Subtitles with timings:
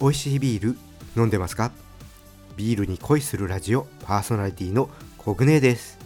[0.00, 0.78] 美味しいビール
[1.14, 1.72] 飲んでますか？
[2.56, 4.88] ビールに恋するラジオパーソナリティの
[5.18, 5.98] コグネです。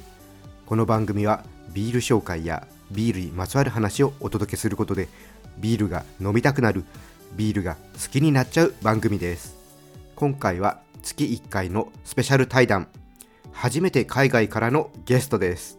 [0.66, 5.06] この番組はビール紹介やビールにまつわる話をお届けすることで
[5.58, 6.84] ビールが飲みたくなる
[7.36, 9.54] ビールが好きになっちゃう番組です。
[10.16, 12.88] 今回は月1回のスペシャル対談
[13.52, 15.78] 初めて海外からのゲストです。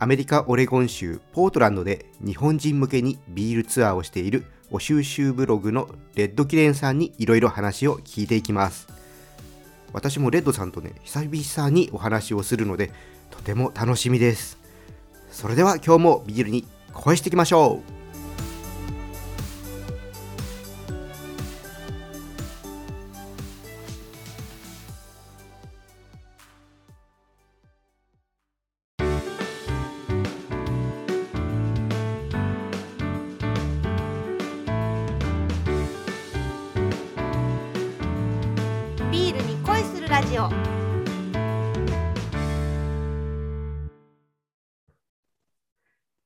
[0.00, 8.88] アメリカ・オレゴン州ポートランドで日本人向けにビールツアーをしているお収集ブログのレッドキレンさんにいろいろ話を聞いていきます。
[9.92, 12.90] 私もレッドさんとね久々にお話をするので
[13.30, 14.58] とても楽しみです。
[15.30, 17.97] それでは今日もビールに恋していきましょう。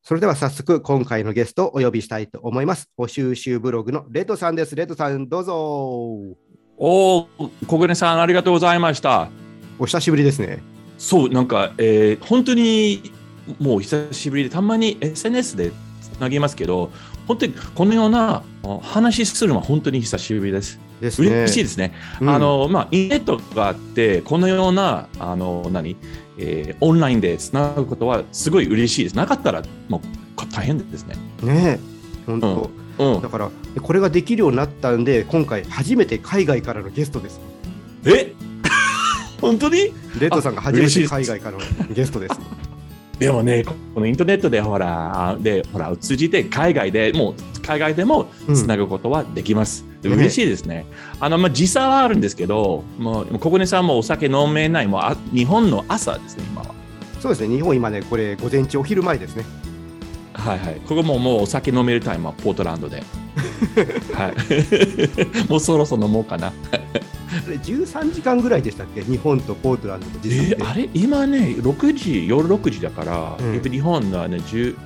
[0.03, 6.37] それでは早速今回のゲストをお呼びしたいと思いますお収集ブログのレッドさんですレッドさんどうぞ
[6.77, 7.29] おお、
[7.69, 9.29] 小暮さん、ありがとうございました。
[9.79, 10.63] お久しぶりですね
[10.99, 13.13] そう、なんか、えー本当に
[13.61, 16.91] もう久しぶりで、たまに SNS でつなげますけど、
[17.29, 20.81] 本当にこのようなあ話するのは本当に久しぶりです。
[21.03, 21.29] ですね。
[21.29, 21.93] 嬉しいですね。
[22.21, 22.31] うん。
[22.31, 25.97] あの、まあ、インターネットがあって、このような、あの、何、
[26.39, 29.17] えーオンラインでつなぐことはすごい嬉しいです。
[29.17, 30.01] なかったら、もう
[30.35, 31.17] こ大変ですね。
[31.43, 31.81] ねえ
[32.27, 33.23] 本当、うん。
[33.23, 33.29] だ。
[33.29, 33.51] から
[33.83, 37.41] これができるようになったんで今回初めて海外からのゲストです。
[38.07, 38.33] え？
[39.41, 39.93] 本当に？
[40.21, 42.39] レッドさんが初めて海外からのゲストです
[43.19, 49.85] でもね、このインターネットでほら、でほら通じて海外でもう海外でもつなぐことはできます。
[50.03, 50.87] でね嬉しいですね。
[51.21, 56.75] あのまあ時差はあるんですけど、もう小暮さんもお酒飲めないもうあ日本の朝ですね今は。
[57.21, 59.45] そうですね日本今ねこれ午前中お昼前ですね
[60.35, 60.81] はいはい。
[60.81, 63.03] ここももうお酒飲めるタイムはポートランドで。
[64.13, 65.47] はい。
[65.49, 66.53] もうそろそろ飲もうかな。
[67.47, 69.03] あれ13時間ぐらいでしたっけ？
[69.03, 70.89] 日本とポートランドの時差って、えーあれ？
[70.95, 74.77] 今ね6時夜6時だから、うんやっぱ日本のはね10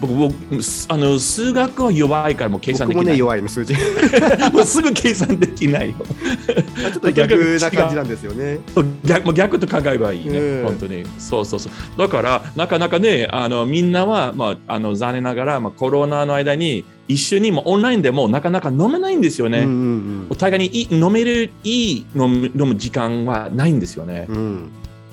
[0.00, 3.04] 僕僕すあの数学は弱いからもう計算できない。
[3.04, 3.80] 僕もね弱いの数字ち
[4.54, 5.96] もうすぐ計算できないよ。
[5.98, 8.60] ょっと逆な感じなんですよね
[9.04, 11.04] 逆もう逆と考えればいいね、うん本当に。
[11.18, 11.72] そうそうそう。
[11.98, 19.60] だから、なかなかね、あのみんなは、まあ、あの残念ながら、まあ、コロナの間に、一緒にもオンラインでもなかなか飲めないんですよね。
[19.60, 24.32] うんうんお互いにいい飲める、いい飲む飲む時間はないんですよねう。
[24.32, 24.72] ん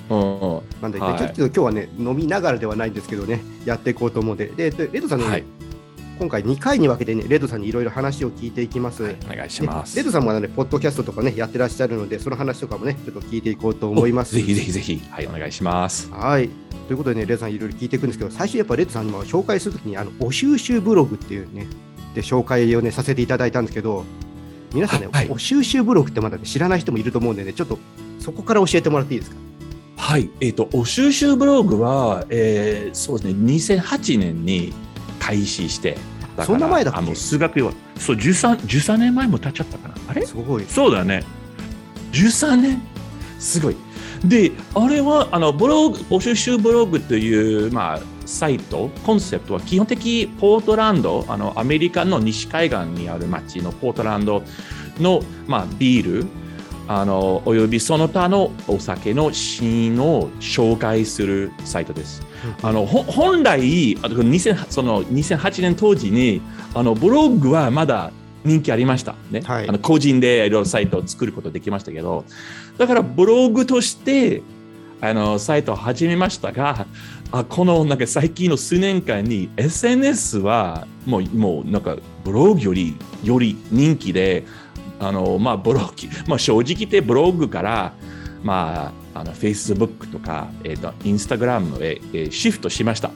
[0.09, 5.43] うんうんなんで、はいちょっと今日はね飲みながらではないんですけどねやっていこうと思うんでででレッドさんのね、はい
[6.17, 9.97] 今回2回に分けてねレッドさんにいろいろ話を聞いていきます、はいお願いします。
[9.97, 14.35] レッドさんもね、ポッドキャストとかね、やってらっしゃるので、その話とかもね、ちょっと聞いていこうと思います。
[14.35, 16.09] ぜひぜひぜひ、はい、お願いします。
[16.11, 16.49] はい。
[16.87, 21.67] ということでね、レッドさんいろいろ聞いていくんですけど、最初やっぱレッドさんにも紹介するときに、あの、お収集ブログっていうね、
[22.15, 24.03] で紹介をね、させていただいたんですけど、
[24.73, 27.77] 皆さんね、はいお収集ブログってまだね、知らない人もいると思うんでね、ちょっと
[28.19, 29.37] そこから教えてもらっていいですか？
[29.97, 34.73] はい、えっ、と、お収集ブログは、えーそうですね、2008年に
[35.19, 35.97] 開始して、
[36.45, 36.99] そんな前だっけ？
[36.99, 39.95] あの数学は、そう、13、13年前も経っちゃったかな。
[40.07, 40.25] あれ？
[40.25, 40.65] すごい。
[40.65, 41.23] そうだね。
[42.11, 42.81] 13年？
[43.39, 43.75] すごい。
[44.23, 54.43] で、あれは、あの、ブログ、お収集ブログという、まあ、サイト、コンセプトは基本的ポートランド、あの、アメリカの西海岸にある町のポートランド
[54.99, 56.25] の、まあ、ビール、
[56.87, 62.25] あの、およびその他のお酒のシーンを紹介するサイトです。
[62.61, 66.41] あのほ本来あの2000その2008年当時に
[66.73, 68.11] あのブログはまだ
[68.43, 69.15] 人気ありました。
[69.31, 69.67] ね、はい。
[69.67, 72.25] あの個人でいろいろサイトを作ることできましたけど。
[72.77, 74.43] だからブログとして
[75.01, 76.85] あのサイトを始めましたが
[77.31, 84.45] あこのなんか最近の数年間に SNS はもうもうなんかブログよりより人気で
[84.99, 85.85] あの、まあ、ブログ、
[86.27, 87.93] まあ、正直言ってブログから
[88.43, 93.09] まあ、あの Facebook とか、えー、と Instagram へ、えーシフトしました。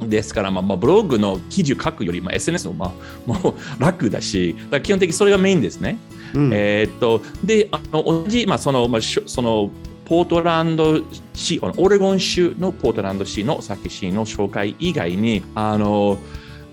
[0.00, 2.92] ですから、まあまあ、ブログの記事を書くより、まあ、SNS の、まあ、
[3.26, 5.98] もう楽だし、だ基本的にそれがメインですね。
[6.34, 9.70] うんえーっと、で、あの同じ、まあ、その、まあ、しょその、
[10.04, 11.00] ポートランド
[11.32, 16.18] 市、オレゴン州のポートランド市の酒シーンの紹介以外に、あの、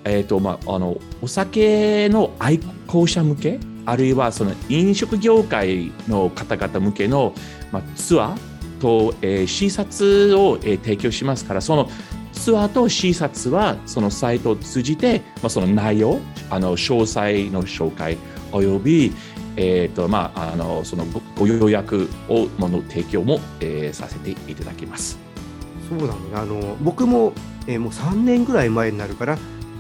[0.03, 7.33] えーと、まあ、あの、お酒の愛好者向け、あるいはその飲食業界の方々向けの、
[7.71, 11.89] まあ、ツアーと、えー視察を、えー提供しますから、その
[12.33, 16.19] ツアーと視察はそのサイトを通じて、まあ、その内容、
[16.49, 18.17] あの詳細の紹介
[18.51, 19.13] および、
[19.57, 25.19] えーとまあ、あのそのごご予約をもの提供も、えーさせていただきます。
[25.89, 27.33] そうなのねあの僕も、
[27.67, 29.37] えーもう3年ぐらい前になるから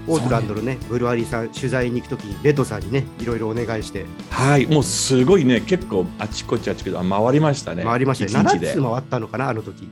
[0.07, 4.05] ポートランドのねブルワリーさん取材に行くときにレッドさんにねいろいろお願いして。
[4.29, 7.83] はい、もうすごいね、結構あちこちあちこちあ回りましたね。
[7.83, 8.49] 回りましたね。
[8.49, 8.73] 7一日で。
[8.73, 9.87] つ回ったのかなあの時。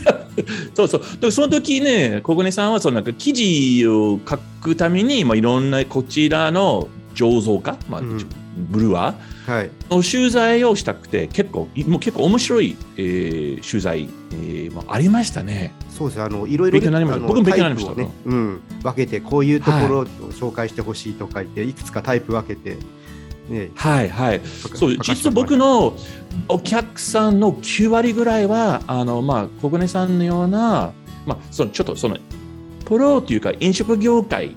[0.74, 1.02] そうそう。
[1.20, 9.14] でその時ね、小金さんはそのなんか記事を書くために、まあ、いろんなこちらの醸造家、まあうんブルワ
[9.46, 9.70] はい。
[9.90, 15.72] ーの取材をしたくて、結構、もう結構面白い、えー取材、えーもありましたね。
[15.90, 17.18] そうですあのいろいろ勉強になりました。
[17.18, 17.94] あの僕も勉強になりました。
[17.94, 22.76] ね、うん、分けてこういうところを紹介してほしいとか言って、い、くつかタイプ分けて
[23.48, 23.70] ね。
[23.74, 24.40] はいはい。
[24.44, 25.96] そう実は僕の
[26.48, 30.92] お客さんの9割ぐらいはあの、まあ、小金さんのような、
[31.24, 32.18] まあ、そのちょっとその
[32.84, 34.54] プロというか飲食業界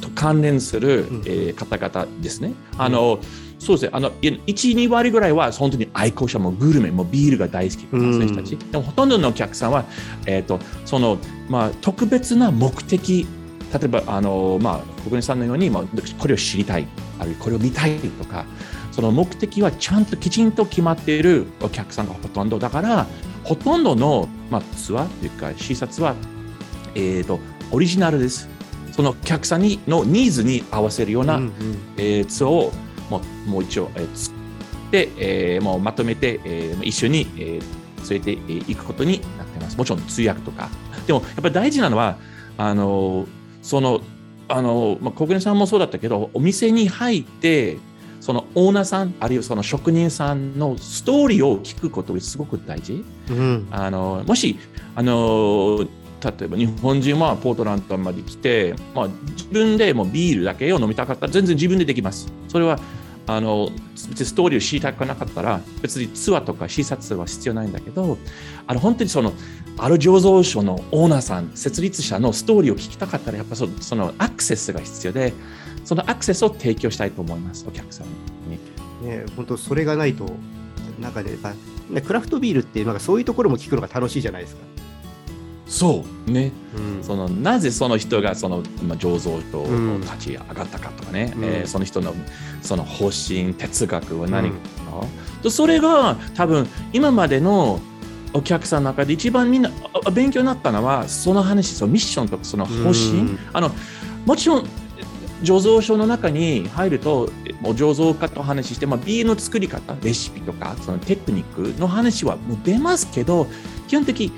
[0.00, 1.22] と関連する、うん。
[1.26, 2.54] えー方々ですね。
[2.76, 3.18] あの
[3.58, 3.90] そうですね。
[3.92, 9.84] あの1、2割ぐらいは本当に愛好者もグルメもビールが大好きなそういう人たち、でもほとんどのお客さんは、
[10.26, 11.18] えーとその
[11.48, 13.26] まあ、特別な目的
[13.72, 15.84] 例えばあの、まあ、小国さんのように、まあ、
[16.18, 16.86] これを知りたい
[17.18, 18.46] あるいはこれを見たいとか
[18.92, 23.06] その目的はちゃんときちんと決まっているお客さんがほとんどだから
[23.44, 26.14] ほとんどの、まあ、ツアーというか視察は、
[26.94, 27.40] えー、と
[27.70, 28.48] オリジナルです
[28.98, 31.52] そのお客さんにのニーズに合わせるような、うんうん
[31.98, 32.72] えーツアーを
[33.08, 39.78] もうもう一応、えー作って、えーもうまとめて、えー一緒に、えー連れてえーいくことになってます。
[39.78, 40.68] もちろん通訳とか。
[41.06, 42.16] でもやっぱり大事なのは、
[42.56, 43.26] あの
[43.62, 44.00] その、
[44.48, 47.76] あのまあ、小暮さんもそうだったけど、お店に入って、
[48.20, 53.04] そのオーナーさん、あるいはその職人さんのストーリーを聞くことがすごく大事。
[53.30, 54.58] うんあのもし
[54.96, 55.86] あの
[56.22, 62.32] 例えば日本人はポートランドまで来て、まあ、自分でもビールだけを飲みたかったら全然自分でできます。
[62.48, 62.78] それは
[63.28, 63.68] あの
[64.08, 68.16] 別にストーリーを知りたくなかったら別にツアーとか視察は必要ないんだけど
[68.66, 69.34] あの本当にその
[69.76, 75.34] ある醸造所のオーナーさん設立者のストーリーを聞きたかったらやっぱそそのアクセスが必要で
[75.84, 78.58] そのアクセスを提供したいと思いますお客さんに。
[79.06, 80.26] ね本当それがないと
[80.98, 81.36] なんかね
[82.00, 84.62] クラフトビールってなんかそういうところも聞くのが楽しいじゃないですか。
[85.68, 86.50] そうね。
[86.76, 87.04] うん。
[87.04, 90.00] そのなぜその人がその、まあ、醸造とうん。
[90.00, 91.44] 立ち上がったかとかね、うん。
[91.44, 92.14] えーその人の
[92.62, 97.80] その方針哲学は何かうんと、それが多分今までの
[98.32, 99.70] お客さんの中で一番みんな
[100.04, 103.38] あ勉強になったのはその話そのミッションとかその方針、うん。
[103.52, 103.70] あの
[104.26, 104.66] もちろん
[105.42, 107.30] 醸造所の中に入ると
[107.60, 113.46] もう醸造家と話して、まあ、ビールの作り方レシピとかそのテクニックの話はもう出ますけど
[113.86, 114.32] 基本的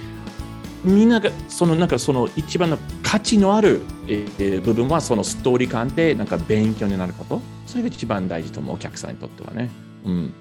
[0.85, 7.41] みんながそのなんかその一番の価値のある、えー部分はそのストーリー感でなんか勉強になること。
[7.67, 9.71] それが一番大事と思うお客さんにとってはね。
[10.05, 10.33] うん、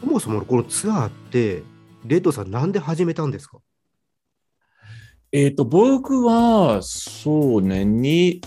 [0.00, 1.62] そもそもこのツアーって
[2.04, 3.58] レッドさんなんで始めたんですか？
[5.32, 8.40] えっ、と僕はそうねに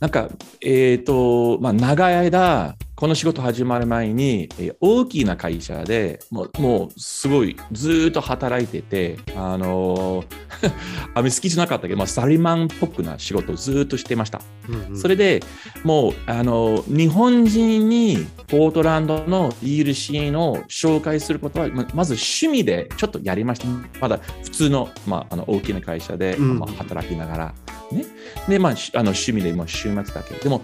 [0.00, 0.30] なんか
[0.62, 10.26] えっ、とまあ長い間この仕事始まる前に、えー大きな会社でもうもうすごいずーっと働いててあのー
[11.14, 14.42] あんまり好きじゃなかったけど、まあ、サラリーマンっぽくな仕事をずーっとしてました。
[14.68, 15.42] うんうんそれで
[15.82, 23.66] もうあの日本人にポートランドのビールシーンを紹介することはままず趣味でちょっとやりました。
[23.98, 27.54] まだ普通の,、まあ、あの大きな会社で、うんまあ、働きながら。
[27.92, 28.04] ね、
[28.46, 30.34] で、まあ、しあの趣味でもう週末だけ。
[30.34, 30.62] でも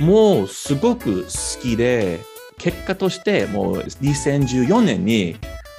[0.00, 2.20] もうすごく好きで
[2.58, 5.36] 結果としてもう2014年に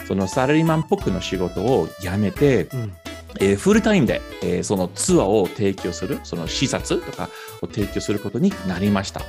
[0.08, 2.94] そのサラリーマンっぽくの仕事を辞めて、うん。
[3.40, 7.30] えーフルタイムで、えーそのツアーを提供する、その視察とか
[7.62, 9.22] を提供することになりました。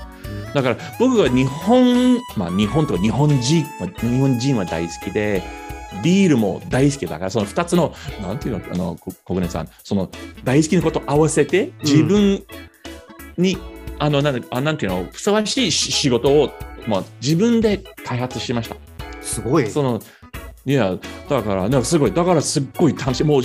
[0.54, 5.42] だから僕が日本、まあ日本とか日本人、まあ日本人は大好きで、
[6.02, 10.10] ビールも大好きだから、その二つの、なんていうの、あの、こ小舟さん、その
[10.44, 12.42] 大好きなことを合わせて、自分
[13.36, 13.58] に、
[14.00, 16.50] あの、なんあなんていうの、ふさわしいし仕事を、
[16.88, 18.76] まあ自分で開発しました。
[19.20, 19.70] すごい。
[19.70, 20.00] その
[20.66, 23.42] いやだからなんかすごいだからすっごい楽しいもう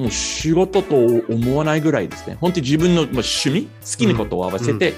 [0.00, 4.94] もう仕事と思わないぐらいですね本当に自分のまあ趣味好きなことを合わせて、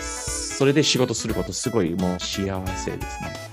[0.00, 3.44] それで仕事することすごいもう幸せですね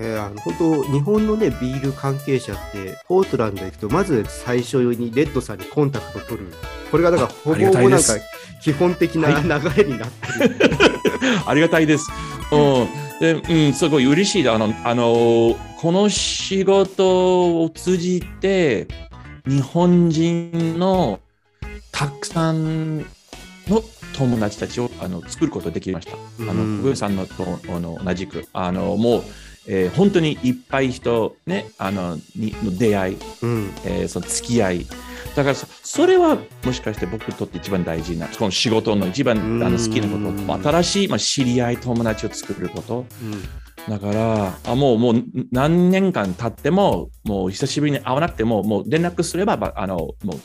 [0.00, 6.52] えーあの本当、日本のね、ビール関係者って、ポートランド行くと、まず最初にレッドさんにコンタクト取る。
[6.92, 8.14] これがだから、ほぼほぼなんか
[8.60, 10.56] 基本的なはい流れになってる。
[11.46, 12.06] ありがたいです。
[12.52, 14.48] うん、で、うん、すごい嬉しい。
[14.50, 18.88] あの、あの、この仕事を通じて、
[19.46, 21.20] 日本人の
[21.92, 22.98] たくさん
[23.68, 23.82] の
[24.12, 26.12] 友達たちをあの作ることができました。
[26.40, 29.22] あのうん小暮さんのとあの同じくあのもう、
[29.66, 34.86] えー本当にいっぱい人、ね、あのにの出会い、うんえーその付き合い
[35.34, 43.06] だからそそれはもしかして僕にとって一番大事なこの仕事の一番あの好きなこうんと新しい、まあ、知り合い友達を作ること。
[43.22, 43.42] うん。
[43.88, 50.40] だからあもうもう何年間経ってももう久しぶりに会わなくてももう連絡すればばあのもう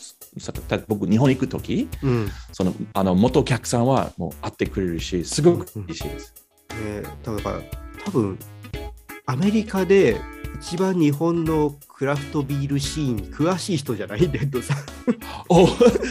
[0.88, 2.30] 僕日本に行く時うん。
[2.52, 6.34] そのあの元お客さんはもう会ってくれるしすごく嬉しいです。
[6.72, 7.62] ねだから
[8.06, 8.40] 多分
[9.26, 10.22] アメリカで
[10.60, 14.20] 一番日本のクラフトビールシーンに詳しい人じゃない？
[14.20, 14.78] レッドさん。
[15.50, 15.68] お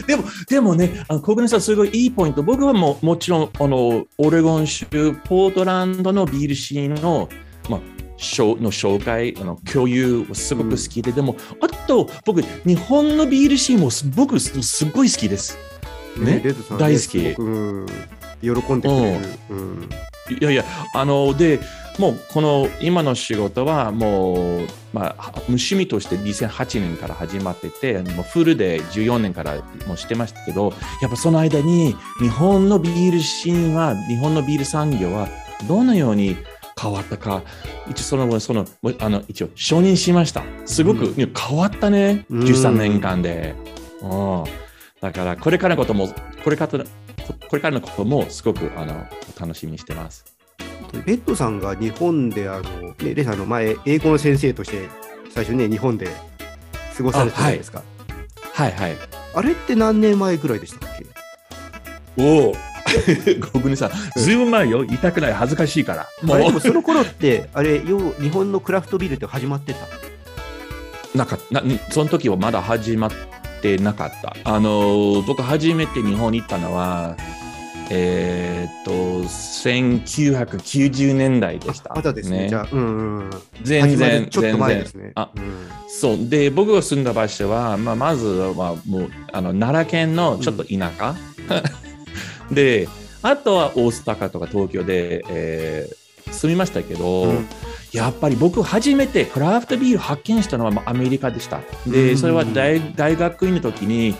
[0.07, 2.43] でも、でもね、あの小暮さん、すごいいいポイント。
[2.43, 7.29] 僕はもうもちろん、あの、オレゴン州、ポートランドのビールシーンの、
[7.69, 7.81] まあ、
[8.17, 15.57] しょの紹介、あの共有はすごく好きで、でも、あと、僕、日本のビールシーンもす僕、すごい好きです。
[16.17, 16.41] ね？
[16.43, 17.19] レッドさん、大好き
[18.41, 19.27] 喜んでくれる。
[19.49, 19.89] うん
[20.39, 21.61] いやいや、あの、で、
[21.97, 29.55] もうこの今の仕事はもう、まあ、無趣味として2008年から始まってて、もうフルで14年から
[29.87, 35.27] もうしてましたけど、やっぱその間に日本のビールシーンは、日本のビール産業は
[35.67, 36.37] どのように
[36.79, 37.41] 変わったか、
[37.89, 38.67] 一応その、その、
[38.99, 40.43] あの、一応承認しました。
[40.65, 43.55] すごく、変わったね、うん13年間で。
[44.01, 44.43] うん。
[45.01, 46.09] だから、これからのことも、
[46.43, 46.85] これからの、
[47.49, 49.05] これからのこともすごくあの
[49.39, 50.36] 楽しみにしてます。
[51.05, 54.89] レッドさんが日本であの、ね、レイさんあの前英語の先生として
[55.29, 56.07] 最初ね日本で
[56.97, 57.83] 過ごされてたじゃないですか。
[58.53, 58.95] はいはい。
[59.35, 61.05] あれって何年前ぐらいでしたっけ？
[62.17, 62.55] おお。
[63.53, 64.19] ごめんなさい。
[64.19, 64.83] ずいぶん前よ。
[64.83, 65.33] 痛くない。
[65.33, 66.07] 恥ずかしいから。
[66.23, 69.79] もう、その頃ってあれよう日本のクラフトビールって始まってた？
[71.15, 73.11] なんか、なその時はまだ始まっ
[73.61, 74.35] てなかった。
[74.43, 77.15] あの、僕初めて日本に行ったのは、
[77.89, 78.91] えーっと、
[79.23, 81.93] 1990年代でした。
[81.93, 82.49] まだですね。
[82.49, 83.29] じゃあ、うんうんうん。
[83.63, 85.11] 全然、ちょっと前全然ですね。
[85.15, 85.43] あうん
[85.89, 86.29] そう。
[86.29, 91.15] で、僕が住んだ場所は、まあ、まずはもう、あの、奈良県のちょっと田舎。
[92.51, 92.87] で、
[93.21, 97.47] あとは大阪とか東京で、えー住みましたけど、うん
[97.93, 101.61] やっぱり僕初めてクラフトビール発見したのはまあアメリカでした。
[101.85, 104.15] で、うんそれは大大学院の時に、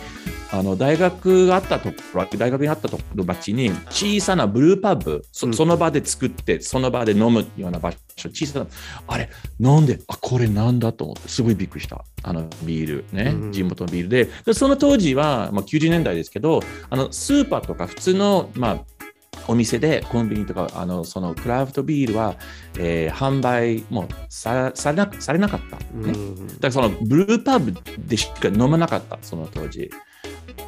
[0.50, 8.66] あの大学があったところ、大学にあったところ町に小さなブルーパブ、そうんその場で作って、その場で飲むような場所、小さな、
[9.06, 9.28] あれ、
[9.60, 12.04] なんで、あ、これなんだと思って、すごいびっくりした。
[12.22, 14.28] あのビールね、うん地元のビールで。
[14.46, 18.78] でその当時は、まあ、90年代ですけど、あのスーパーとか普通の、まあ、
[19.48, 22.36] お店でコンビニとかあのそのクラフトビールは、
[22.78, 26.46] えー販売もさされなされなかった、ねうん。
[26.46, 29.18] だからそのブルーパブでしか飲まなかった。
[29.22, 29.90] その当時。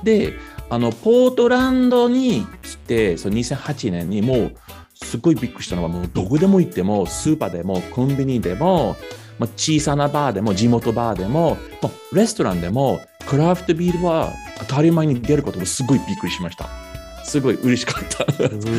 [0.02, 0.34] で
[0.70, 4.56] あのポートランドに来てその2008年にもう
[4.94, 8.96] すごいびっくりしたのはもうどこでも行ってもスーパーでもコンビニでも、
[9.38, 16.89] まあ、小さなバーでも地元バーでも、まあ、レストランでもクラフトビールは当たり前に出ることもすごいびっくりしました
[17.24, 18.26] すごい嬉しかった。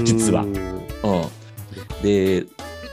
[0.03, 0.43] 実は。
[0.43, 0.51] うん。
[0.51, 2.45] うん、で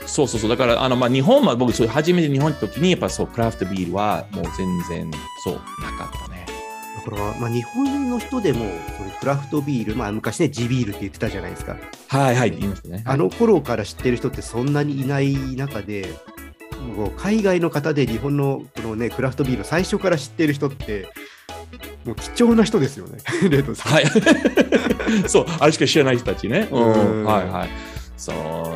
[0.05, 0.49] そうそうそう。
[0.49, 5.11] だからあの、まあ、日本は僕そう初めて日本に行った時にやっぱそうクラフトビールはもう全然
[5.43, 6.45] そうなかったね。
[7.05, 8.65] だから、まあ、日本の人でも
[8.97, 11.77] そのクラフトビール、まあ、昔ね地ビールって言ってたじゃないですか。
[12.07, 13.03] はいはい言いましたね。
[13.05, 16.09] あの頃から知ってる人ってそんなにいない中で、
[17.17, 21.07] 海外の方で日本のこの、ね、クラフトビールを最初から知ってる人って、
[22.05, 23.93] もう貴重な人ですよね、 レイトさん。
[23.93, 24.05] はい。
[25.27, 26.67] そうあれしか知らない人たちね。
[26.71, 27.23] ううん。
[27.23, 27.69] んはいはい。
[28.17, 28.33] そ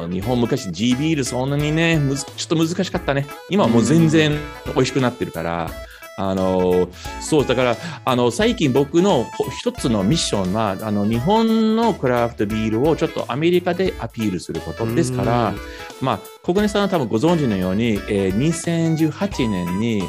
[0.08, 3.28] う日本昔 G ビールそんなにねむずちょっと難しかったね。
[3.50, 4.38] 今はもう全然
[4.74, 5.70] 美味しくなってるから、
[6.16, 6.88] あの
[7.22, 15.54] そうだからあの最近僕のほ一つのミッションはあの日本のクラフトビールをちょっとアメリカでアピールすることですから、
[16.02, 20.04] まあ、小金さんは多分ご存知のように、えー2018年に、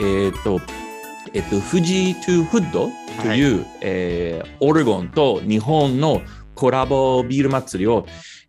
[0.00, 0.60] えーっと、
[1.36, 2.88] えっと、富士トゥフッド
[3.22, 6.22] という、えーオレゴンと日本の
[6.54, 8.06] コラボビール祭りを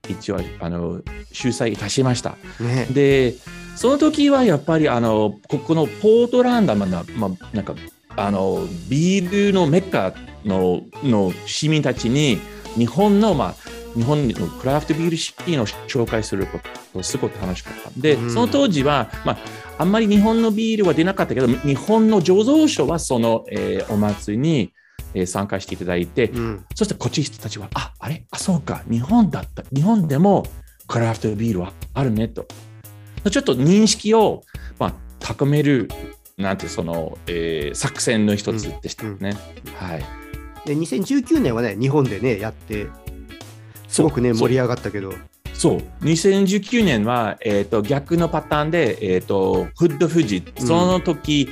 [0.07, 1.01] 一応あの
[1.33, 2.37] 主催いたしました。
[2.61, 3.33] うんね、で、
[3.75, 7.75] その時はやっぱりあのここのポートランド、まあなまあ、なんか
[8.15, 10.13] あのビールのメッカ
[10.45, 12.39] のの市民たちに
[12.77, 13.55] 日本の、まあ、
[13.97, 16.59] 日本のクラフトビールシーンを紹介するこ
[16.93, 17.89] とすごく楽しかった。
[17.97, 19.37] で、うんその当時は、まあ、
[19.79, 24.71] あんまり日本のビールは出なかったけど、日本の醸造所はその、えーお祭りに、
[25.13, 28.23] えー参加していただいて、うんそしてこっち人たちは、あ、あれ？
[28.31, 29.63] あ、そうか、日本だった。
[29.73, 30.45] 日本でも
[30.87, 32.47] クラフトビールはあるねと。
[33.29, 34.43] ちょっと認識を、
[34.79, 35.89] まあ、高める、
[36.37, 39.35] なんてその、えー作戦の一つでしたね。
[39.75, 40.05] はい。
[40.65, 42.87] で2019年はね、日本でね、やって、
[43.97, 45.11] すごくね、盛り上がったけど、
[45.55, 51.49] そう、2019年は、えー、と逆のパターンで、えー、とフッド富士、その時、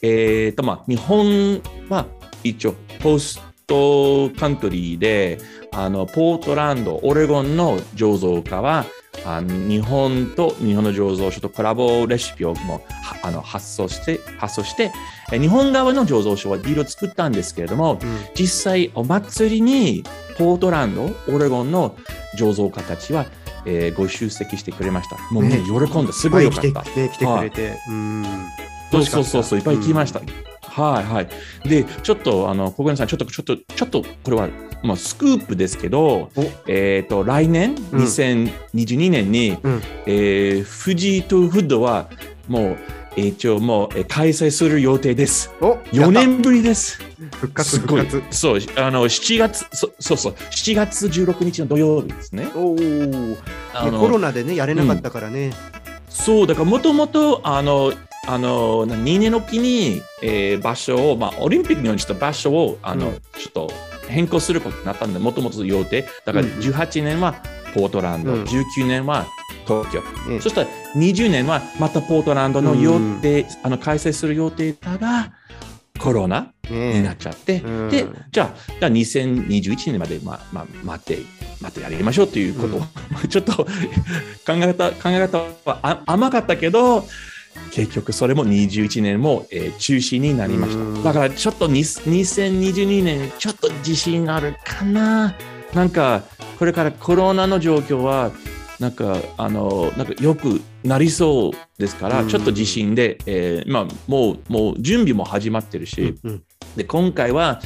[0.00, 2.06] えーとまあ、日本は
[2.44, 5.38] 一応、ポストカントリーで、
[5.72, 8.84] あのポートランド、オレゴンの醸造家は、
[9.26, 12.80] あの日本と日本の醸造所とコラボレシピをもう
[13.24, 14.92] あの発送して、発送して、
[15.30, 20.04] 日本側の醸造所はビールを作ったんですけれども、うん実際お祭りに
[20.36, 21.96] ポートランド、オレゴンの
[22.38, 23.26] 醸造家たちは、
[23.66, 25.16] えーご出席してくれました。
[25.32, 26.12] もうみんな喜んだ。
[26.12, 26.82] すごいよかった。
[26.82, 28.24] 来て,、ね、来てくれて、うん。
[28.92, 30.20] そうそうそうそう、いっぱい来ました。
[30.20, 30.26] うん
[30.78, 31.28] はいはい。
[31.68, 34.48] で、ちょっと、あの、小金さん、ちょっと、ちょっと、ちょっと、これは、
[34.84, 36.30] まあ、スクープですけどお、
[36.68, 42.08] えっ、と、来年、うん2022年に、うんえー富士トゥフッドは、
[42.46, 42.76] もう、
[43.16, 45.50] 一応もう、えー開催する予定です。
[45.60, 47.00] お4年ぶりです。
[47.40, 48.22] 復活復活。。
[48.30, 52.48] そう、あの、7月、そそうそう、7月16日の土曜日ですね。
[52.54, 53.36] おー
[53.74, 55.52] あのねコロナでね、やれなかったからね。
[56.08, 57.92] そう、だからもともと、あの、
[58.26, 63.72] あの、な2年おきに、えー場所を、まあ、オリンピックのようにした場所を、あの、うんちょっと
[64.08, 66.02] 変更することになったんで、もともと予定。
[66.24, 67.34] だからうん18年は
[67.74, 69.26] ポートランド、うん19年は
[69.68, 70.00] 東京。
[70.30, 75.32] ねそしたら20年はまたポートランドの予定、あの、開催する予定だが、
[75.98, 77.90] コロナになっねちゃって、うん。
[77.90, 81.22] で、じゃあ、じゃあ2021年まで、まあ、まあ、待って、
[81.60, 82.76] 待ってやりましょうということ。
[82.76, 82.82] を、
[83.28, 83.66] ちょっと考
[84.48, 87.04] え方、考え方はあ甘かったけど、
[87.72, 91.02] 結局それも21年も、えー中止になりましうん。
[91.02, 91.12] た。
[91.12, 95.34] だからちょっとに2022年、ちょっと自信あるかな。
[95.74, 96.22] なんか、
[96.58, 98.30] これからコロナの状況は、
[98.80, 102.28] なんか、あの、なんかよくなりそうですから、うん。
[102.28, 106.42] ちょっと自信で、えーまあ、もう、もう準備も始まってるし、うん
[106.76, 107.60] で今回は、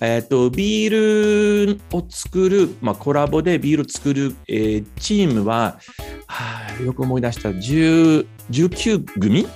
[0.00, 5.78] えー、とビールを作る、まあ、コラボでビールを作る、えーチームは、
[6.26, 9.46] はあよく思い出した10 19組？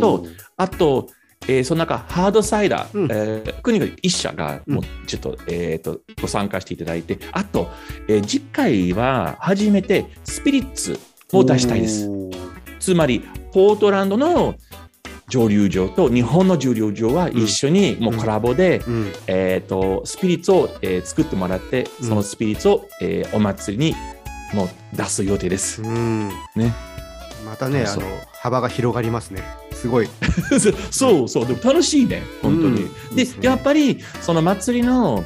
[0.00, 0.26] と
[0.56, 1.08] あと、
[1.48, 3.08] えーその中ハードサイダー、うん。
[3.10, 7.68] えー国が1社がもうちょっと,、えー、とご参加していただいてあと、
[8.08, 10.98] えー次回は初めてスピリッツ
[11.32, 12.08] を出したいです。
[12.80, 14.54] つまりポートランドの
[15.28, 19.12] 蒸留所と日本の蒸留所は一緒にもうコラボで、うん。
[19.26, 22.08] えー、とスピリッツを、えー作ってもらってうん。
[22.08, 23.94] そのスピリッツを、えーお祭りに
[24.52, 25.82] もう出す予定です。
[25.82, 26.28] うん。
[26.54, 26.72] ね、
[27.54, 29.44] またね、あの幅が広がりますね。
[29.70, 30.08] すごい。
[30.90, 31.46] そうそう。
[31.46, 32.24] でも楽しいね。
[32.42, 32.88] 本当に。
[33.10, 33.16] うん。
[33.16, 33.30] でね。
[33.42, 35.24] やっぱりその祭りの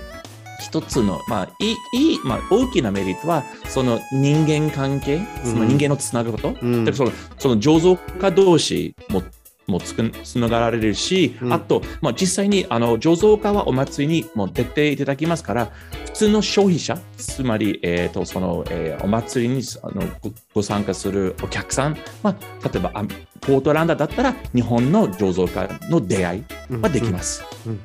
[0.60, 1.72] 一つの、まあ、い
[2.14, 6.94] いまあ、大きなメリットはその人間関係、その人間のつなぐこと、うん。
[6.94, 9.22] そのその醸造家同士も
[9.68, 15.66] もつくつながられるし、うんあと、まあ、実際にあの醸造家はお祭りにも出ていただきますから
[16.06, 23.04] 普通の消費者つまり、えーとそのえーお祭りにあのごご参加するお客さん、まあ、例えばあ
[23.40, 26.44] ポートランドだったら日本の醸造家の出会い
[26.80, 27.44] はできます。
[27.66, 27.80] うん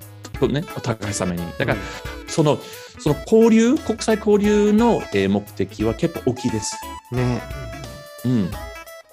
[0.48, 1.42] とね、お互い様に。
[1.58, 1.78] だから、
[2.28, 2.60] その
[3.00, 6.76] その交流、国際交流の、えー目的は結構大きいです。
[7.12, 7.42] ね。
[8.26, 8.52] うん、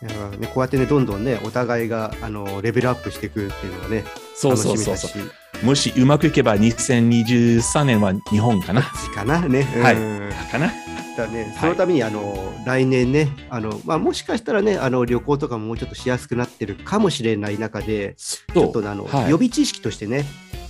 [0.02, 4.96] ね、こうやってね、どんどんね、お互いがあのレベルアップしていくっていうのがね、そう楽しみだしそう。
[4.96, 5.28] そうそ
[5.62, 5.66] う。
[5.66, 8.82] もしうまくいけば2023年は日本かな。
[9.14, 9.40] かな？
[9.40, 9.62] ね。
[9.62, 9.96] はい。
[9.96, 10.72] うんかな。
[11.16, 19.30] だね、そのために、あの来年ね、あのまあ、もしかしたらね、あの旅行とかももうちょっとしやすくなってるかもしれない中で、ちちょっとねあの、はい。
[19.30, 20.24] 予備知識としてね、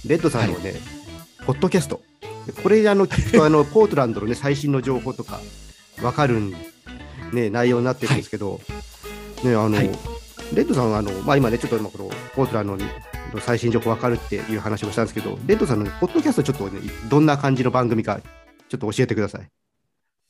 [0.06, 0.74] レッドさんのね、
[1.46, 2.00] ポッドキャスト、
[2.62, 5.40] これあの聞くとあの ポートランドの、ね、最新の情報とか
[6.00, 6.54] 分かるん、
[7.32, 8.60] ね、内容になってるんですけど、
[9.44, 9.90] ね、あのはい
[10.54, 12.84] レッドさんはあの、まあ、今ね、ちょっと今このポートランドの
[13.40, 18.20] 最新情報分かるっていう話をしたんですけど、レッドさんの、ね、ポッドキャスト、ちょっとね、どんな感じの番組か、
[18.68, 19.48] ちょっと教えてください。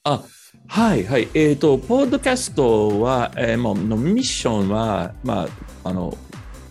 [0.04, 0.22] あ
[0.66, 1.28] はいはい。
[1.34, 5.46] えっ、と、ポッドキャストは、えーもうのミッションは、ま
[5.84, 6.16] あ、あの、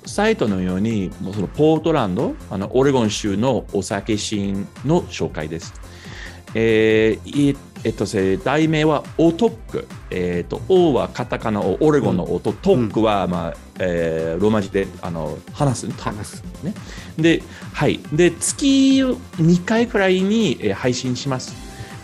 [0.06, 5.74] サイトのように、もうそのポートランド、あのオレゴン州のお酒シーンの紹介です。
[6.54, 9.88] えーいえっとせ題名はオトック。
[10.12, 16.74] えっと、O はカタカナをオレゴンの音、トックは、まあえーローマ字であの話す、話すね。
[17.18, 17.42] で、
[17.74, 18.00] はい。
[18.12, 21.56] で、月2回くらいに、えー配信します。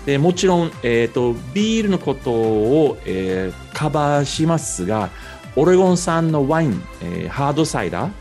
[0.06, 5.10] でもちろん、えーと、ビールのことを、えーカバーしますが、
[5.58, 8.12] オレゴン産のワイン、えーハードサイダー、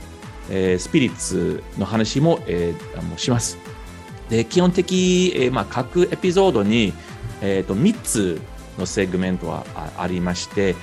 [0.51, 3.59] えースピリッツの話も,、えーあもうします。
[4.29, 6.93] で基本的、えーまあ、各エピソードに、
[7.45, 8.41] えー、と3つ
[8.79, 10.75] のセグメントはあありまして、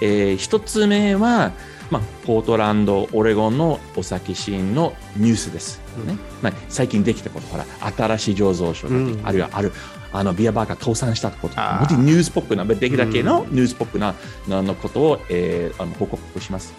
[0.00, 1.52] え1つ目は
[1.90, 6.18] まあ、ポートランド、オレゴンのお酒シーンのニュースです、ねうん。
[6.42, 7.64] まあ、最近できたこと、ほら、
[7.96, 9.20] 新しい醸造所うん。
[9.22, 9.72] あるいはある
[10.12, 14.14] あのビアバーが倒産したこと、本当にニュースっぽくな、できるだけのうニュースっぽくな
[14.48, 16.74] なのことを、えーあの報告します。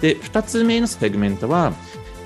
[0.00, 1.74] で、2つ目のセグメントは、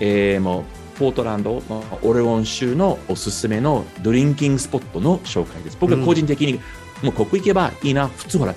[0.00, 0.64] えーもう
[0.98, 5.76] ポートランド、まあオレゴン州のおすすめのドリンキングスポットの紹介です。
[5.80, 6.60] 僕は個人的に、
[7.02, 8.54] もうここ行けばいいな、普通ほら、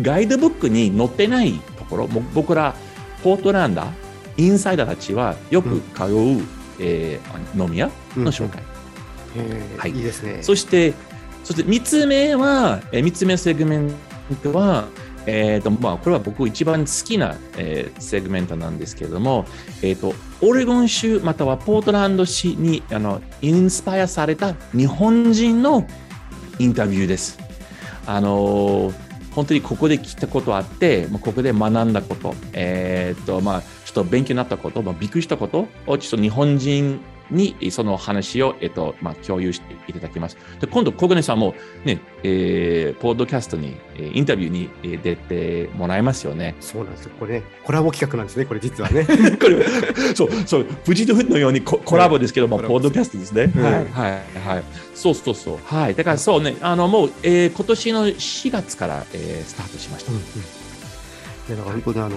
[0.00, 2.74] ガイドブックに載ってないところ、僕ら、
[3.22, 3.92] ポートランダー、
[4.36, 6.42] インサイダーたちはよく通う、
[6.78, 8.62] えー飲み屋の紹介。
[9.36, 10.38] へーはいいいですね。
[10.42, 10.94] そして、
[11.44, 13.92] そして3つ目は、えー、3つ目のセグメン
[14.42, 14.86] トは、
[15.26, 19.46] えーとまあ、これは僕一番好きな、えーセグメントなんですけれども、
[19.82, 25.86] えーと、オレゴン州またはポートランド市にあのインスパイアされた日本人の
[26.58, 27.38] インタビューです。
[28.06, 40.36] あのー本当にここで聞いたことあって、まあ、ここで学んだこと、えーとまあ、ちょっと勉強になったこと、まあ、びっくりしたことをちょっと日本人にその話を、えっとまあ、共有していただきます。
[40.60, 41.54] で今度、小金さんも、
[41.84, 46.54] ねえー、ポッドキャストに、えーインタビューにえー出てもらえますよね。
[46.60, 47.12] そうなんですよ。
[47.18, 49.04] これね、コラボ企画なんですね、これ実はね。
[49.40, 49.64] これ
[50.14, 53.52] そうそう、富士とフのようにココラボですけど、まあ、コラボポッドキャストですね。
[53.54, 53.84] うんはい、はい、
[54.46, 54.64] はい。
[54.94, 55.58] そうそうそう。
[55.64, 55.94] はい。
[55.94, 60.12] だからそうね、あの、もう、えー今年の4月から、えースタートしました。
[60.12, 60.24] うんうん
[61.48, 62.16] でだから本当にあの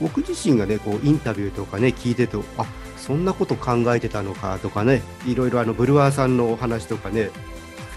[0.00, 2.66] 僕自身がねこうインタビューとかね聞いてるとあ
[3.02, 7.30] そんなこと考えてたのかとかねいろいろあのブルワーさんのお話とかね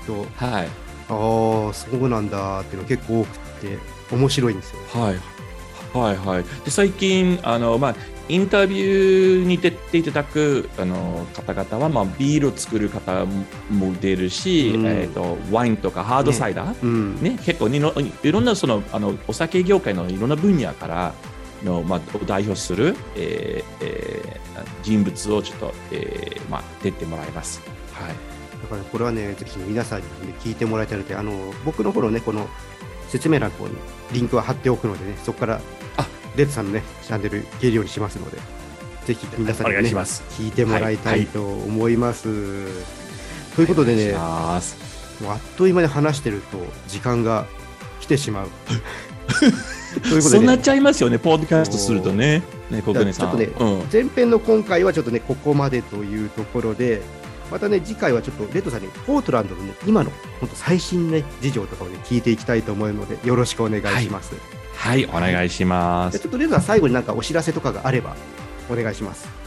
[0.07, 0.67] 聞くとはい。
[1.07, 3.77] ああそうなんだっていうの結構多くて
[4.11, 4.81] 面白いんですよ。
[4.99, 5.15] はい。
[5.93, 6.43] はいはい。
[6.43, 7.95] で最近、あの、まあ、
[8.27, 13.25] インタビューに出ていただくあの方々は、まあ、ビールを作る方
[13.69, 21.13] も出るし、うんえー、とワインとかハードサイダー、うんね結構にのいろんなそのあのお酒業界のいろんな分野から
[21.63, 24.45] の、まあ、を代表する、えーえー
[24.83, 27.59] 人物をちょっと、えーまあ、出てもらいます。
[27.91, 28.15] はい。
[28.61, 32.47] だからこれはねぜひ皆さんに、ね、聞いてもらいたいのであの僕の方のねこの
[33.09, 33.75] 説明欄の方に
[34.11, 35.61] リンクは貼っておくのでねそこから
[35.97, 38.37] あレッドさんのねチャンネル消えるようにしますので
[39.05, 39.89] ぜひ皆さんおに、ね。
[39.89, 42.23] 聞いてもらいたいと思います。
[43.55, 44.61] ということでね、もうあっ
[45.57, 47.45] という間に話してると時間が
[48.01, 48.47] 来てしまう。
[49.39, 49.59] というこ
[50.01, 52.43] とで、ね、そうなっちゃいますよね、ポッドキャストするとね。
[52.69, 53.29] ね、国根さん。
[53.29, 57.01] ちょっとねうん前編の今回はちょっとね、ここまでというところで、
[57.51, 64.33] またね、次回はちょっとレッドさんにポートランドのね、今の本当最新ね、事情とかをね、聞いていきたいと思うので、よろしくお願いします。
[64.75, 66.17] はい、お願いします。
[66.17, 68.15] でちょっとレッドさん、最後になんかお知らせとかがあれば、
[68.69, 69.44] お願いします。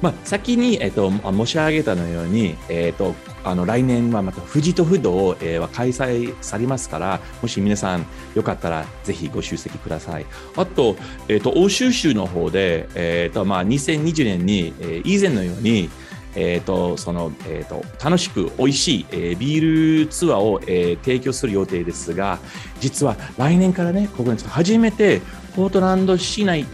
[0.00, 10.26] まあ、先に、えっと、申し上げたのように、えっと、あの来年はまた富士と不動、えーは開催されますから、もし皆さんよかったらぜひご出席ください。
[10.56, 10.96] あと、
[11.28, 15.90] えっと、欧州州の方で、えっとまあ、2020年に、えー以前のように、
[16.34, 22.38] えっとそのえっと楽しく美味しい、えービールツアーを、えー提供する予定ですが、
[22.80, 25.22] 実は来年からね、ここに初めて
[25.54, 26.66] ポートランド市内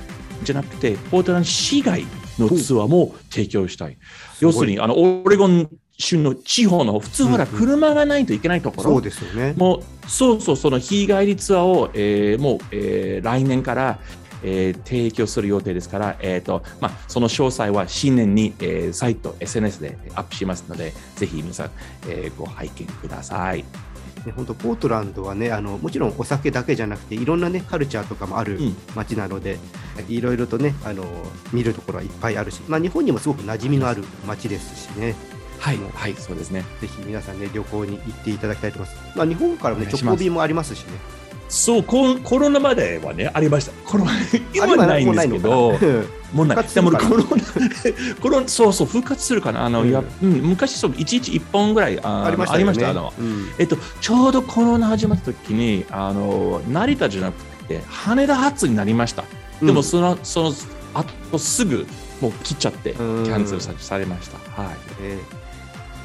[0.43, 2.05] じゃなくて、ポートランド市外
[2.43, 3.97] のツアーも提供したい。
[4.41, 9.55] 要するに、あの、オレゴン州の地方の、普通ほら、うんうん車がないといけないところ、そうですよね。
[9.57, 13.99] もう、そうそう、その日帰りツアーを、えーもう、えー来年から、
[14.43, 21.71] えー提供する予定ですから、えーとまあ、その詳細は新年に、えーサイト、SNS でアップしますので、ぜひ皆さん、
[22.09, 23.65] えーご拝見ください。
[24.27, 28.77] ね、本当ポートランドはねあのもちろんお酒だけじゃなくていろんなねカルチャーとかもあるうん。
[28.95, 29.59] 街なので、
[30.09, 31.05] いろいろとねあの
[31.53, 35.15] 見るところはいっぱいあるし、まあ、日本にもすごく馴染みのある街ですしね。
[35.59, 36.65] はいはい、そうですね。
[36.81, 41.22] ぜひ皆さんね旅行に行っていただきたいと思います、まあ、日本からもね直行便もありますしね
[41.53, 43.73] そうコ、コロナまではね、ありました。
[43.85, 44.12] コロナ、
[44.55, 45.79] 今はないんですけど、
[46.33, 47.27] もうないでもコロナ、
[48.23, 49.67] コロナ、そうそう、復活するかな。
[49.67, 59.25] あの、うんいや、うん、昔そう、一日一本ぐらい、あありましたよねあの、うんえっと、ちょうどコロナ始まった時に、あの、成田じゃなくて、羽田発になりました。
[59.61, 60.55] でも、その、その、
[60.95, 61.87] あとすぐ、
[62.23, 64.38] もう切っちゃって、キうんャンセルさされました。
[64.62, 65.03] はい。
[65.03, 65.19] ね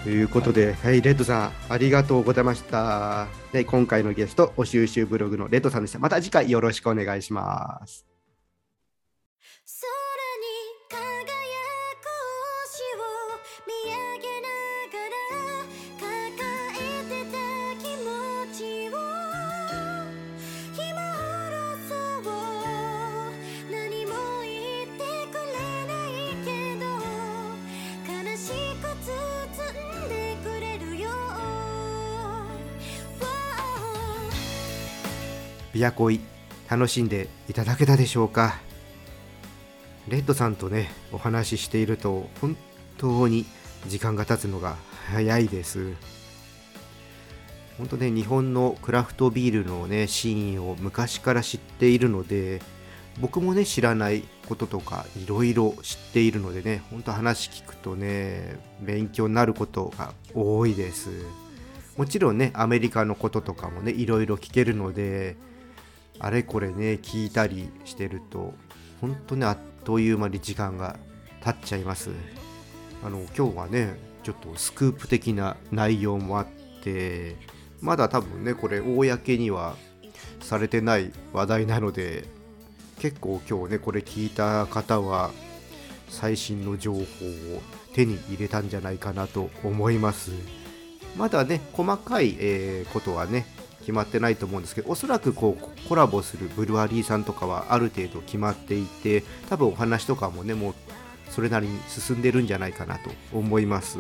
[0.08, 3.28] ということで、はい、レッドさん、ありがとうございました。
[3.52, 6.00] で今回のゲスト、お収集ブログのレッドさんでした。
[6.00, 8.17] また次回よろしくお願いします。
[35.78, 36.20] Wow ビアコイ
[36.68, 38.56] 楽しんでいただけたでしょうか？
[40.08, 42.58] レッドさんとねお話ししていると本
[42.98, 43.46] 当に
[43.88, 44.76] 時間が経つのが
[45.12, 45.94] 早いです。
[47.78, 52.60] 本当ね日本のクラフトビールのねシーンを昔から知っているので
[53.20, 61.12] 僕もね知らないこととかいろいろ知っているのでね本当話聞くとね勉強になることが多いです。
[61.98, 65.38] もちろんねアメリカのこととかもねいろいろ聞けるので
[66.20, 68.54] あれこれね聞いたりしてると
[69.02, 70.98] 本当ねあっという間に時間が
[71.44, 72.10] 経っちゃいます。
[73.04, 76.48] あの今日はねちょっとスクープ的な内容もあっ
[76.82, 77.36] て
[77.80, 79.76] まだ多分ねこれ公には
[80.42, 82.26] されてない話題なので
[83.00, 85.32] 結構今日ねこれ聞いた方は
[86.10, 87.04] 最新の情報を
[87.94, 90.32] 手に入れたんじゃないかなと思います。
[91.18, 93.46] まだね細かい、えーことはね
[93.88, 100.74] 決まってないと思うんですけどおそらくこうコラボするブルワリーさんとかはある程度決まっていて多分お話とかもねもう
[101.30, 104.00] それなりに進んでるんじゃないかなと思います。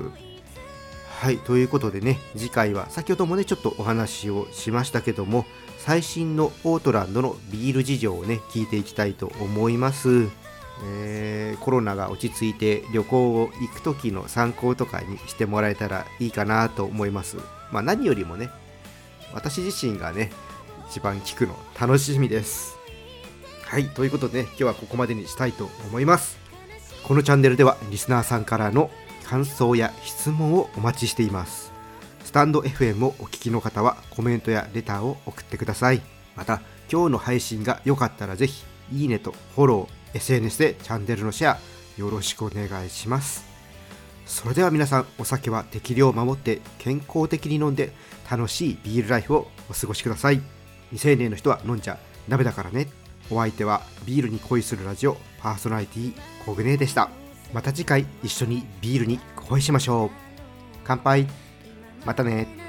[1.22, 5.46] はいということでね次回は先ほどもねちょっとお話をしましたけども
[5.78, 10.28] 最新のポートランドのビール事情をね聞いていきたいと思います、
[10.84, 17.38] えーコロナが落ち着いて旅行を行く時の参考とかにしてもらえたらいいかなと思います。
[17.72, 18.50] まあ何よりもね
[19.34, 20.32] 私自身がね
[20.90, 22.78] 一番聞くの楽しみです。
[23.64, 26.38] はいということで、ね、今日はここまでにしたいと思います。
[27.04, 28.90] このチャンネルではリスナーさんからの
[29.26, 31.74] 感想や質問をお待ちしています。
[32.24, 36.02] スタンド FM をお聞きの方はコメントやレターを送ってください。
[36.36, 36.62] また
[36.92, 38.64] 今日の配信が良かったらぜひ
[38.94, 41.60] いいねとフォロー SNS でチャンネルのシェア
[41.98, 43.47] よろしくお願いします。
[44.28, 47.94] それでは皆さんお酒は適量を守って健康的に飲んで
[48.30, 50.42] 楽しいビールライフをお過ごしください。
[50.90, 52.88] 未成年の人は飲んじゃダメだからね。
[53.32, 56.14] お相手はビールに恋するラジオパーソナリティ
[56.46, 57.10] コグネでした。
[57.54, 60.10] また次回一緒にビールに恋しましょう。
[60.84, 61.28] 乾杯。
[62.06, 62.67] またね。